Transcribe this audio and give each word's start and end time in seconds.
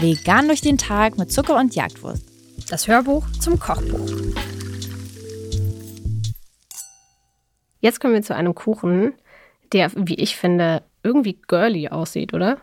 Vegan 0.00 0.46
durch 0.46 0.60
den 0.60 0.78
Tag 0.78 1.18
mit 1.18 1.32
Zucker 1.32 1.56
und 1.56 1.74
Jagdwurst. 1.74 2.22
Das 2.70 2.86
Hörbuch 2.86 3.26
zum 3.40 3.58
Kochbuch. 3.58 4.10
Jetzt 7.80 8.00
kommen 8.00 8.14
wir 8.14 8.22
zu 8.22 8.34
einem 8.34 8.54
Kuchen, 8.54 9.14
der, 9.72 9.90
wie 9.94 10.16
ich 10.16 10.36
finde, 10.36 10.82
irgendwie 11.02 11.40
girly 11.48 11.88
aussieht, 11.88 12.34
oder? 12.34 12.58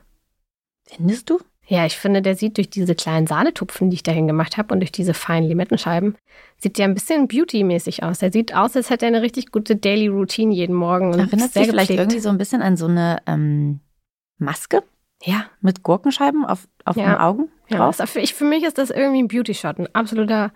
Findest 0.86 1.30
du? 1.30 1.40
Ja, 1.66 1.86
ich 1.86 1.98
finde, 1.98 2.22
der 2.22 2.36
sieht 2.36 2.58
durch 2.58 2.70
diese 2.70 2.94
kleinen 2.94 3.26
Sahnetupfen, 3.26 3.90
die 3.90 3.96
ich 3.96 4.04
dahin 4.04 4.28
gemacht 4.28 4.58
habe 4.58 4.74
und 4.74 4.82
durch 4.82 4.92
diese 4.92 5.14
feinen 5.14 5.48
Limettenscheiben, 5.48 6.18
sieht 6.58 6.78
der 6.78 6.86
ein 6.86 6.94
bisschen 6.94 7.28
beauty-mäßig 7.30 8.04
aus. 8.04 8.20
Der 8.20 8.34
sieht 8.34 8.54
aus, 8.54 8.76
als 8.76 8.90
hätte 8.90 9.06
er 9.06 9.10
eine 9.10 9.22
richtig 9.22 9.52
gute 9.52 9.78
Daily 9.78 10.08
Routine 10.08 10.54
jeden 10.54 10.76
Morgen. 10.76 11.14
Und 11.14 11.20
Erinnert 11.20 11.54
sich 11.54 11.68
vielleicht 11.68 11.90
irgendwie 11.92 12.20
so 12.20 12.28
ein 12.30 12.38
bisschen 12.38 12.62
an 12.62 12.76
so 12.76 12.88
eine 12.88 13.22
ähm, 13.28 13.80
Maske? 14.40 14.84
Ja. 15.24 15.46
Mit 15.62 15.84
Gurkenscheiben 15.84 16.46
auf, 16.46 16.68
auf 16.84 16.98
Ja. 16.98 17.14
den 17.14 17.18
Augen 17.20 17.50
Ja, 17.70 17.78
drauf? 17.78 17.96
für, 18.10 18.20
ich, 18.20 18.34
für 18.34 18.44
mich 18.46 18.64
ist 18.66 18.78
das 18.78 18.90
irgendwie 18.90 19.24
ein 19.24 19.30
Beauty-Shot, 19.30 19.80
ein 19.80 19.88
absoluter 19.96 20.52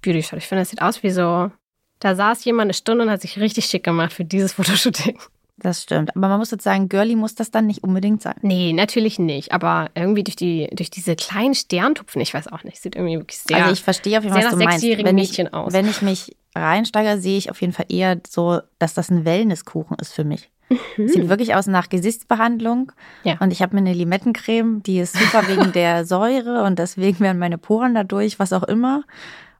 Beauty-Shot. 0.00 0.38
Ich 0.38 0.46
finde, 0.46 0.62
das 0.62 0.70
sieht 0.70 0.80
aus 0.80 1.02
wie 1.02 1.10
so, 1.10 1.50
da 1.98 2.14
saß 2.14 2.42
jemand 2.46 2.66
eine 2.66 2.74
Stunde 2.74 3.04
und 3.04 3.10
hat 3.10 3.20
sich 3.20 3.38
richtig 3.38 3.66
schick 3.66 3.84
gemacht 3.84 4.14
für 4.14 4.24
dieses 4.24 4.52
Fotoshooting. 4.54 5.18
Das 5.62 5.82
stimmt. 5.82 6.16
Aber 6.16 6.28
man 6.28 6.38
muss 6.38 6.50
jetzt 6.50 6.64
sagen, 6.64 6.88
girly 6.88 7.16
muss 7.16 7.34
das 7.34 7.50
dann 7.50 7.66
nicht 7.66 7.84
unbedingt 7.84 8.22
sein. 8.22 8.36
Nee, 8.42 8.72
natürlich 8.72 9.18
nicht. 9.18 9.52
Aber 9.52 9.90
irgendwie 9.94 10.24
durch, 10.24 10.36
die, 10.36 10.68
durch 10.72 10.90
diese 10.90 11.16
kleinen 11.16 11.54
Sterntupfen, 11.54 12.20
ich 12.20 12.32
weiß 12.32 12.48
auch 12.48 12.64
nicht, 12.64 12.80
sieht 12.80 12.96
irgendwie 12.96 13.18
wirklich 13.18 13.38
sehr. 13.38 13.58
also 13.58 13.72
ich 13.72 13.82
verstehe 13.82 14.18
auf 14.18 14.24
jeden 14.24 14.34
Fall, 14.34 14.44
was 14.44 14.58
du 14.58 14.64
meinst. 14.64 14.82
Wenn 14.82 15.14
Mädchen 15.14 15.46
ich, 15.46 15.54
aus. 15.54 15.72
wenn 15.72 15.88
ich 15.88 16.02
mich 16.02 16.36
reinsteige, 16.54 17.20
sehe 17.20 17.38
ich 17.38 17.50
auf 17.50 17.60
jeden 17.60 17.72
Fall 17.72 17.86
eher 17.88 18.20
so, 18.28 18.60
dass 18.78 18.94
das 18.94 19.10
ein 19.10 19.24
Wellnesskuchen 19.24 19.96
ist 20.00 20.12
für 20.12 20.24
mich. 20.24 20.50
Sieht 20.96 21.28
wirklich 21.28 21.54
aus 21.54 21.66
nach 21.66 21.88
Gesichtsbehandlung. 21.88 22.92
Ja. 23.24 23.36
Und 23.40 23.52
ich 23.52 23.60
habe 23.60 23.74
mir 23.74 23.80
eine 23.80 23.92
Limettencreme, 23.92 24.82
die 24.82 25.00
ist 25.00 25.16
super 25.16 25.48
wegen 25.48 25.72
der 25.74 26.04
Säure 26.04 26.62
und 26.62 26.78
deswegen 26.78 27.20
werden 27.20 27.38
meine 27.38 27.58
Poren 27.58 27.94
dadurch, 27.94 28.38
was 28.38 28.52
auch 28.52 28.62
immer. 28.62 29.02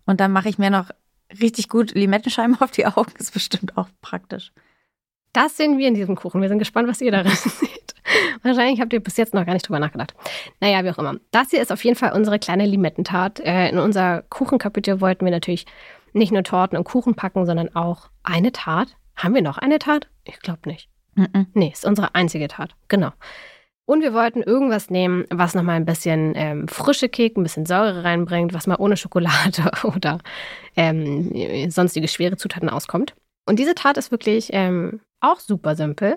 Und 0.06 0.20
dann 0.20 0.32
mache 0.32 0.48
ich 0.48 0.58
mir 0.58 0.70
noch 0.70 0.90
richtig 1.40 1.68
gut 1.68 1.94
Limettenscheiben 1.94 2.60
auf 2.60 2.70
die 2.70 2.86
Augen. 2.86 3.12
Ist 3.18 3.32
bestimmt 3.32 3.76
auch 3.76 3.88
praktisch. 4.02 4.52
Das 5.32 5.56
sehen 5.56 5.78
wir 5.78 5.86
in 5.88 5.94
diesem 5.94 6.16
Kuchen. 6.16 6.40
Wir 6.42 6.48
sind 6.48 6.58
gespannt, 6.58 6.88
was 6.88 7.00
ihr 7.00 7.12
darin 7.12 7.30
seht. 7.34 7.94
Wahrscheinlich 8.42 8.80
habt 8.80 8.92
ihr 8.92 9.00
bis 9.00 9.16
jetzt 9.16 9.34
noch 9.34 9.46
gar 9.46 9.52
nicht 9.52 9.68
drüber 9.68 9.78
nachgedacht. 9.78 10.14
Naja, 10.60 10.82
wie 10.84 10.90
auch 10.90 10.98
immer. 10.98 11.16
Das 11.30 11.50
hier 11.50 11.62
ist 11.62 11.70
auf 11.72 11.84
jeden 11.84 11.96
Fall 11.96 12.12
unsere 12.12 12.38
kleine 12.38 12.66
Limettentat. 12.66 13.40
Äh, 13.40 13.68
In 13.68 13.78
unser 13.78 14.22
Kuchenkapitel 14.22 15.00
wollten 15.00 15.24
wir 15.24 15.32
natürlich 15.32 15.66
nicht 16.12 16.32
nur 16.32 16.42
Torten 16.42 16.76
und 16.76 16.84
Kuchen 16.84 17.14
packen, 17.14 17.46
sondern 17.46 17.74
auch 17.76 18.10
eine 18.24 18.50
Tat. 18.52 18.96
Haben 19.14 19.34
wir 19.34 19.42
noch 19.42 19.58
eine 19.58 19.78
Tat? 19.78 20.08
Ich 20.24 20.40
glaube 20.40 20.68
nicht. 20.68 20.88
Mhm. 21.14 21.46
Nee, 21.54 21.70
ist 21.72 21.84
unsere 21.86 22.14
einzige 22.14 22.48
Tat. 22.48 22.74
Genau. 22.88 23.10
Und 23.84 24.02
wir 24.02 24.14
wollten 24.14 24.42
irgendwas 24.42 24.88
nehmen, 24.90 25.24
was 25.30 25.54
nochmal 25.54 25.76
ein 25.76 25.84
bisschen 25.84 26.32
ähm, 26.36 26.68
frische 26.68 27.08
Kick, 27.08 27.36
ein 27.36 27.42
bisschen 27.42 27.66
Säure 27.66 28.04
reinbringt, 28.04 28.54
was 28.54 28.66
mal 28.66 28.76
ohne 28.78 28.96
Schokolade 28.96 29.70
oder 29.82 30.18
ähm, 30.76 31.70
sonstige 31.70 32.08
schwere 32.08 32.36
Zutaten 32.36 32.68
auskommt. 32.68 33.14
Und 33.46 33.58
diese 33.58 33.74
Tat 33.74 33.96
ist 33.96 34.10
wirklich 34.12 34.50
ähm, 34.52 35.00
auch 35.20 35.40
super 35.40 35.76
simpel. 35.76 36.16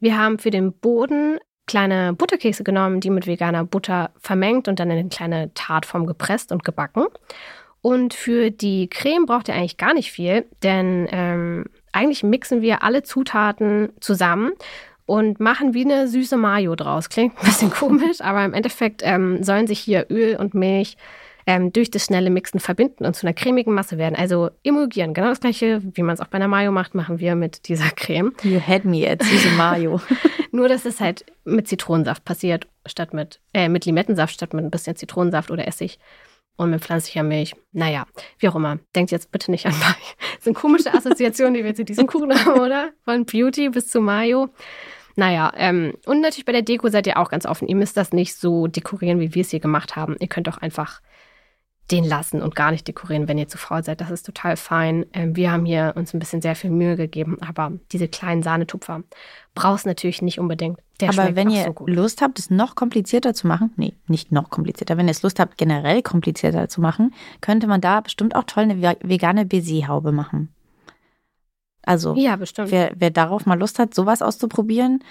Wir 0.00 0.18
haben 0.18 0.38
für 0.38 0.50
den 0.50 0.72
Boden 0.72 1.38
kleine 1.66 2.14
Butterkekse 2.14 2.64
genommen, 2.64 3.00
die 3.00 3.10
mit 3.10 3.26
veganer 3.26 3.64
Butter 3.64 4.10
vermengt 4.18 4.66
und 4.66 4.80
dann 4.80 4.90
in 4.90 4.98
eine 4.98 5.08
kleine 5.08 5.54
Tartform 5.54 6.06
gepresst 6.06 6.50
und 6.50 6.64
gebacken. 6.64 7.04
Und 7.82 8.12
für 8.12 8.50
die 8.50 8.88
Creme 8.88 9.24
braucht 9.24 9.48
ihr 9.48 9.54
eigentlich 9.54 9.76
gar 9.76 9.94
nicht 9.94 10.10
viel, 10.10 10.46
denn 10.62 11.08
ähm, 11.10 11.66
eigentlich 11.92 12.22
mixen 12.22 12.60
wir 12.60 12.82
alle 12.82 13.02
Zutaten 13.02 13.92
zusammen 14.00 14.52
und 15.06 15.40
machen 15.40 15.72
wie 15.74 15.84
eine 15.84 16.08
süße 16.08 16.36
Mayo 16.36 16.74
draus. 16.76 17.08
Klingt 17.08 17.38
ein 17.38 17.44
bisschen 17.44 17.70
komisch, 17.72 18.20
aber 18.20 18.44
im 18.44 18.52
Endeffekt 18.54 19.02
ähm, 19.04 19.42
sollen 19.42 19.66
sich 19.66 19.80
hier 19.80 20.06
Öl 20.10 20.36
und 20.36 20.54
Milch 20.54 20.96
ähm, 21.46 21.72
durch 21.72 21.90
das 21.90 22.04
schnelle 22.04 22.30
Mixen 22.30 22.60
verbinden 22.60 23.04
und 23.04 23.14
zu 23.14 23.26
einer 23.26 23.34
cremigen 23.34 23.74
Masse 23.74 23.98
werden. 23.98 24.14
Also 24.16 24.50
emulgieren. 24.62 25.14
Genau 25.14 25.28
das 25.28 25.40
gleiche, 25.40 25.82
wie 25.82 26.02
man 26.02 26.14
es 26.14 26.20
auch 26.20 26.26
bei 26.26 26.36
einer 26.36 26.48
Mayo 26.48 26.72
macht, 26.72 26.94
machen 26.94 27.20
wir 27.20 27.34
mit 27.34 27.68
dieser 27.68 27.90
Creme. 27.90 28.32
You 28.42 28.60
had 28.60 28.84
me 28.84 29.08
at 29.08 29.22
süße 29.22 29.50
Mayo. 29.50 30.00
Nur, 30.52 30.68
dass 30.68 30.84
es 30.84 31.00
halt 31.00 31.24
mit 31.44 31.68
Zitronensaft 31.68 32.24
passiert, 32.24 32.66
statt 32.86 33.14
mit, 33.14 33.40
äh, 33.54 33.68
mit 33.68 33.84
Limettensaft, 33.84 34.34
statt 34.34 34.54
mit 34.54 34.64
ein 34.64 34.70
bisschen 34.70 34.96
Zitronensaft 34.96 35.50
oder 35.50 35.66
Essig. 35.66 35.98
Und 36.56 36.70
mit 36.70 36.82
pflanzlicher 36.82 37.22
Milch. 37.22 37.54
Naja, 37.72 38.06
wie 38.38 38.48
auch 38.48 38.56
immer. 38.56 38.80
Denkt 38.94 39.12
jetzt 39.12 39.32
bitte 39.32 39.50
nicht 39.50 39.64
an 39.66 39.72
Mayo. 39.78 39.94
Das 40.34 40.44
sind 40.44 40.54
komische 40.54 40.92
Assoziationen, 40.92 41.54
die 41.54 41.64
wir 41.64 41.74
zu 41.74 41.84
diesem 41.84 42.06
Kuchen 42.06 42.34
haben, 42.34 42.60
oder? 42.60 42.90
Von 43.04 43.24
Beauty 43.24 43.70
bis 43.70 43.88
zu 43.88 44.00
Mayo. 44.00 44.48
Naja, 45.16 45.52
ähm, 45.56 45.94
und 46.06 46.20
natürlich 46.20 46.44
bei 46.44 46.52
der 46.52 46.62
Deko 46.62 46.88
seid 46.88 47.06
ihr 47.06 47.18
auch 47.18 47.30
ganz 47.30 47.46
offen. 47.46 47.68
Ihr 47.68 47.76
müsst 47.76 47.96
das 47.96 48.12
nicht 48.12 48.34
so 48.36 48.66
dekorieren, 48.66 49.20
wie 49.20 49.34
wir 49.34 49.42
es 49.42 49.50
hier 49.50 49.60
gemacht 49.60 49.96
haben. 49.96 50.16
Ihr 50.18 50.28
könnt 50.28 50.48
auch 50.48 50.58
einfach 50.58 51.00
den 51.90 52.04
lassen 52.04 52.40
und 52.42 52.54
gar 52.54 52.70
nicht 52.70 52.86
dekorieren, 52.86 53.26
wenn 53.28 53.38
ihr 53.38 53.48
zu 53.48 53.58
faul 53.58 53.82
seid. 53.82 54.00
Das 54.00 54.10
ist 54.10 54.24
total 54.24 54.56
fein. 54.56 55.06
Ähm, 55.12 55.36
wir 55.36 55.50
haben 55.50 55.64
hier 55.64 55.92
uns 55.96 56.14
ein 56.14 56.18
bisschen 56.18 56.40
sehr 56.42 56.54
viel 56.56 56.70
Mühe 56.70 56.96
gegeben, 56.96 57.38
aber 57.40 57.72
diese 57.92 58.08
kleinen 58.08 58.42
Sahnetupfer 58.42 59.02
brauchst 59.54 59.86
natürlich 59.86 60.22
nicht 60.22 60.38
unbedingt. 60.38 60.78
Der 61.00 61.08
Aber 61.10 61.34
wenn 61.34 61.50
ihr 61.50 61.64
so. 61.76 61.86
Lust 61.86 62.20
habt, 62.22 62.38
es 62.38 62.50
noch 62.50 62.74
komplizierter 62.74 63.34
zu 63.34 63.46
machen, 63.46 63.72
nee, 63.76 63.94
nicht 64.06 64.32
noch 64.32 64.50
komplizierter, 64.50 64.96
wenn 64.96 65.08
ihr 65.08 65.12
es 65.12 65.22
Lust 65.22 65.40
habt, 65.40 65.56
generell 65.58 66.02
komplizierter 66.02 66.68
zu 66.68 66.80
machen, 66.80 67.14
könnte 67.40 67.66
man 67.66 67.80
da 67.80 68.00
bestimmt 68.00 68.34
auch 68.36 68.44
toll 68.44 68.64
eine 68.64 68.76
ve- 68.82 68.98
vegane 69.02 69.46
Baiser-Haube 69.46 70.12
machen. 70.12 70.54
Also, 71.82 72.14
Ja, 72.14 72.36
bestimmt. 72.36 72.70
wer, 72.70 72.92
wer 72.96 73.10
darauf 73.10 73.46
mal 73.46 73.58
Lust 73.58 73.78
hat, 73.78 73.94
sowas 73.94 74.20
auszuprobieren, 74.22 75.02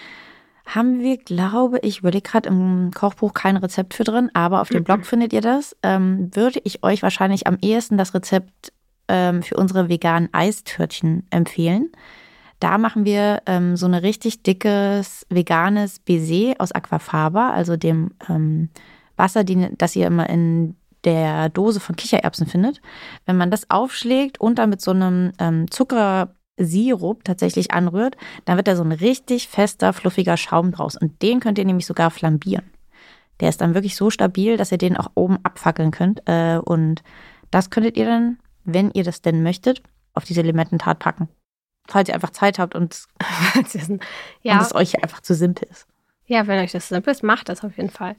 haben 0.75 1.00
wir, 1.00 1.18
glaube 1.18 1.80
ich, 1.80 2.00
überlege 2.00 2.30
gerade 2.30 2.50
im 2.50 2.91
Kochbuch 2.94 3.34
kein 3.34 3.57
Rezept 3.57 3.94
für 3.94 4.03
drin, 4.03 4.30
aber 4.34 4.62
auf 4.62 4.69
dem 4.69 4.84
Blog 4.84 5.06
findet 5.06 5.34
ihr 5.34 5.41
das. 5.41 5.75
Ähm, 5.84 6.30
würde 6.34 6.62
ich 6.63 6.84
euch 6.84 7.02
wahrscheinlich 7.02 7.47
am 7.47 7.57
ehesten 7.62 7.97
das 7.97 8.13
Rezept 8.13 8.72
ähm, 9.08 9.41
für 9.41 9.56
unsere 9.56 9.90
veganen 9.90 10.29
Eistörtchen 10.31 11.25
empfehlen. 11.31 11.91
Da 12.59 12.78
machen 12.78 13.06
wir 13.06 13.41
ähm, 13.46 13.78
so 13.78 13.85
eine 13.85 14.03
richtig 14.03 14.44
dickes 14.44 15.25
veganes 15.29 16.00
Baiser 16.00 16.56
aus 16.59 16.72
Aquafaba, 16.72 17.52
also 17.52 17.78
dem 17.78 18.12
ähm, 18.28 18.69
Wasser, 19.16 19.44
die, 19.44 19.69
das 19.78 19.96
ihr 19.96 20.08
immer 20.08 20.29
in 20.29 20.75
der 21.06 21.50
Dose 21.50 21.79
von 21.79 21.96
Kichererbsen 21.96 22.47
findet. 22.47 22.81
Wenn 23.25 23.38
man 23.38 23.50
das 23.50 23.69
aufschlägt 23.69 24.40
und 24.40 24.59
dann 24.59 24.69
mit 24.69 24.81
so 24.81 24.91
einem 24.91 25.31
ähm, 25.40 25.72
Zuckersirup 26.59 27.24
tatsächlich 27.24 27.72
anrührt, 27.72 28.18
dann 28.46 28.58
wird 28.58 28.68
da 28.68 28.75
so 28.75 28.84
ein 28.84 28.92
richtig 28.92 29.47
fester, 29.47 29.94
fluffiger 29.94 30.38
Schaum 30.38 30.72
draus. 30.72 30.96
Und 30.96 31.22
den 31.22 31.40
könnt 31.40 31.58
ihr 31.58 31.66
nämlich 31.66 31.86
sogar 31.86 32.12
flambieren. 32.12 32.70
Der 33.40 33.50
ist 33.50 33.62
dann 33.62 33.74
wirklich 33.74 33.96
so 33.96 34.09
stabil, 34.09 34.58
dass 34.58 34.72
ihr 34.72 34.78
den 34.78 34.97
auch 34.97 35.12
oben 35.16 35.40
abfackeln 35.44 35.92
könnt. 35.92 36.22
Äh, 36.28 36.58
und 36.58 37.02
das 37.52 37.70
könntet 37.70 37.97
ihr 37.97 38.06
dann, 38.06 38.40
wenn 38.66 38.92
ihr 38.92 39.03
das 39.03 39.22
denn 39.22 39.44
möchtet, 39.44 39.81
auf 40.14 40.25
diese 40.25 40.42
Limettentat 40.42 41.00
packen. 41.00 41.30
Falls 41.88 42.09
ihr 42.09 42.16
einfach 42.16 42.31
Zeit 42.31 42.59
habt 42.59 42.76
und, 42.76 43.06
und 43.56 44.03
ja, 44.41 44.62
es 44.62 44.76
euch 44.76 45.02
einfach 45.02 45.22
zu 45.22 45.34
simpel 45.34 45.68
ist. 45.72 45.88
ja, 46.26 46.46
wenn 46.47 46.59
euch 46.59 46.74
das 46.74 46.90
simpel 46.90 47.12
ist, 47.12 47.24
macht 47.24 47.50
das 47.50 47.64
auf 47.64 47.78
jeden 47.78 47.90
Fall. 47.90 48.16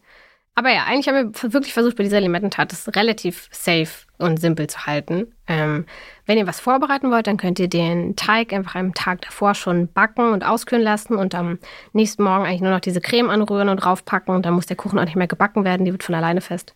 Aber 0.54 0.70
ja, 0.70 0.84
eigentlich 0.84 1.08
haben 1.08 1.32
wir 1.32 1.52
wirklich 1.52 1.72
versucht, 1.72 1.96
bei 1.96 2.02
dieser 2.02 2.20
Limettentat 2.20 2.72
das 2.72 2.94
relativ 2.94 3.48
safe 3.50 4.06
und 4.18 4.38
simpel 4.38 4.66
zu 4.66 4.84
halten. 4.84 5.32
Ähm, 5.46 5.86
wenn 6.26 6.38
ihr 6.38 6.46
was 6.46 6.60
vorbereiten 6.60 7.10
wollt, 7.10 7.26
dann 7.26 7.36
könnt 7.36 7.58
ihr 7.58 7.68
den 7.68 8.14
Teig 8.16 8.52
einfach 8.52 8.74
einen 8.74 8.92
Tag 8.92 9.22
davor 9.22 9.54
schon 9.54 9.90
backen 9.92 10.32
und 10.32 10.44
auskühlen 10.44 10.84
lassen 10.84 11.14
und 11.14 11.34
am 11.34 11.58
nächsten 11.92 12.24
Morgen 12.24 12.44
eigentlich 12.44 12.60
nur 12.60 12.72
noch 12.72 12.80
diese 12.80 13.00
Creme 13.00 13.30
anrühren 13.30 13.68
und 13.68 13.78
draufpacken 13.78 14.34
und 14.34 14.44
dann 14.44 14.54
muss 14.54 14.66
der 14.66 14.76
Kuchen 14.76 14.98
auch 14.98 15.04
nicht 15.04 15.16
mehr 15.16 15.28
gebacken 15.28 15.64
werden, 15.64 15.86
die 15.86 15.92
wird 15.92 16.02
von 16.02 16.14
alleine 16.14 16.40
fest. 16.40 16.74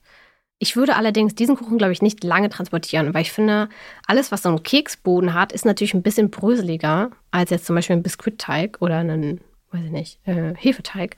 Ich 0.58 0.76
würde 0.76 0.96
allerdings 0.96 1.34
diesen 1.34 1.56
Kuchen, 1.56 1.78
glaube 1.78 1.92
ich, 1.92 2.00
nicht 2.00 2.24
lange 2.24 2.48
transportieren, 2.48 3.12
weil 3.12 3.22
ich 3.22 3.32
finde, 3.32 3.68
alles, 4.06 4.32
was 4.32 4.42
so 4.42 4.48
einen 4.48 4.62
Keksboden 4.62 5.34
hat, 5.34 5.52
ist 5.52 5.66
natürlich 5.66 5.94
ein 5.94 6.02
bisschen 6.02 6.30
bröseliger 6.30 7.10
als 7.32 7.50
jetzt 7.50 7.66
zum 7.66 7.76
Beispiel 7.76 7.96
ein 7.96 8.02
Biskuitteig 8.02 8.78
oder 8.80 8.98
einen, 8.98 9.40
weiß 9.72 9.84
ich 9.84 9.90
nicht, 9.90 10.26
äh, 10.26 10.54
Hefeteig. 10.56 11.16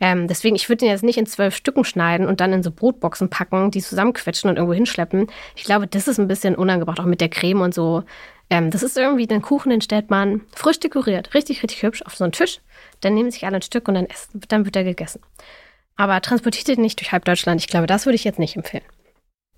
Ähm, 0.00 0.28
deswegen, 0.28 0.54
ich 0.54 0.68
würde 0.68 0.78
den 0.80 0.90
jetzt 0.90 1.02
nicht 1.02 1.18
in 1.18 1.26
zwölf 1.26 1.56
Stücken 1.56 1.84
schneiden 1.84 2.26
und 2.26 2.40
dann 2.40 2.52
in 2.52 2.62
so 2.62 2.70
Brotboxen 2.70 3.30
packen, 3.30 3.70
die 3.70 3.82
zusammenquetschen 3.82 4.48
und 4.48 4.56
irgendwo 4.56 4.74
hinschleppen. 4.74 5.26
Ich 5.56 5.64
glaube, 5.64 5.86
das 5.88 6.06
ist 6.06 6.18
ein 6.20 6.28
bisschen 6.28 6.54
unangebracht, 6.54 7.00
auch 7.00 7.04
mit 7.04 7.20
der 7.20 7.28
Creme 7.28 7.62
und 7.62 7.74
so. 7.74 8.04
Ähm, 8.50 8.70
das 8.70 8.82
ist 8.82 8.96
irgendwie 8.96 9.28
ein 9.28 9.42
Kuchen, 9.42 9.70
den 9.70 9.80
stellt 9.80 10.08
man 10.08 10.42
frisch 10.54 10.78
dekoriert, 10.80 11.34
richtig, 11.34 11.62
richtig 11.62 11.82
hübsch 11.82 12.02
auf 12.02 12.14
so 12.16 12.24
einen 12.24 12.32
Tisch. 12.32 12.60
Dann 13.00 13.14
nehmen 13.14 13.30
sich 13.30 13.44
alle 13.44 13.56
ein 13.56 13.62
Stück 13.62 13.88
und 13.88 13.94
dann, 13.94 14.06
essen, 14.06 14.40
dann 14.48 14.64
wird 14.64 14.76
er 14.76 14.84
gegessen. 14.84 15.20
Aber 15.96 16.20
transportiert 16.22 16.68
ihn 16.68 16.80
nicht 16.80 17.00
durch 17.00 17.10
halb 17.12 17.24
Deutschland. 17.24 17.60
Ich 17.60 17.66
glaube, 17.66 17.86
das 17.88 18.06
würde 18.06 18.14
ich 18.14 18.24
jetzt 18.24 18.38
nicht 18.38 18.56
empfehlen. 18.56 18.84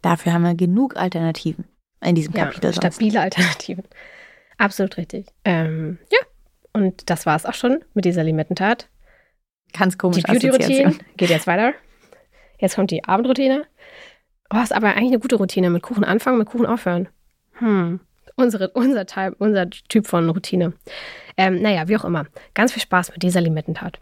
Dafür 0.03 0.33
haben 0.33 0.43
wir 0.43 0.55
genug 0.55 0.97
Alternativen 0.97 1.65
in 2.03 2.15
diesem 2.15 2.35
Ja, 2.35 2.47
Kapitel. 2.47 2.73
sonst. 2.73 2.95
stabile 2.95 3.21
Alternativen. 3.21 3.85
Absolut 4.57 4.97
richtig. 4.97 5.27
Ähm, 5.45 5.99
ja, 6.11 6.19
und 6.73 7.11
das 7.11 7.27
war 7.27 7.37
es 7.37 7.45
auch 7.45 7.55
schon 7.55 7.85
mit 7.93 8.07
dieser 8.07 8.25
Limettentat. 8.25 8.89
Ganz 9.73 9.95
Die 9.95 9.99
komische 9.99 10.23
Beauty-Routine 10.23 10.97
geht 11.17 11.31
jetzt 11.31 11.47
weiter. 11.47 11.75
Jetzt 12.59 12.77
kommt 12.77 12.91
die 12.91 13.05
Abendroutine. 13.05 13.67
Oh, 14.53 14.59
ist 14.63 14.73
aber 14.73 14.89
eigentlich 14.89 15.13
eine 15.13 15.21
gute 15.21 15.37
Routine. 15.37 15.71
Mit 15.71 15.83
Kuchen 15.83 16.05
anfangen, 16.05 16.39
mit 16.39 16.49
Kuchen 16.49 16.67
aufhören. 16.67 17.09
Hm. 17.55 18.01
unsere, 18.37 18.71
unser, 18.71 19.07
Typ, 19.07 19.37
unser 19.39 19.69
Typ 19.69 20.07
von 20.07 20.29
Routine. 20.31 20.73
Ähm, 21.37 21.61
naja, 21.61 21.89
wie 21.89 21.97
auch 21.97 22.05
immer. 22.05 22.27
Ganz 22.55 22.73
viel 22.73 22.83
Spaß 22.83 23.13
mit 23.13 23.23
dieser 23.23 23.41
Limettentat. 23.41 24.01